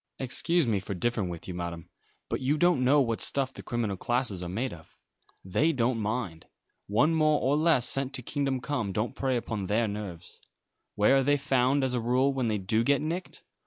[0.17, 1.87] "Excuse me for differing with you, Madam,
[2.27, 4.97] but you don't know what stuff the criminal classes are made of.
[5.45, 6.47] They don't mind.
[6.87, 10.41] One more or less sent to kingdom come don't prey upon their nerves.
[10.95, 13.43] Where are they found, as a rule, when they do get nicked?